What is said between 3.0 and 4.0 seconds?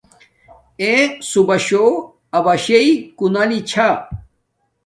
کُنَلݵ چھݳ.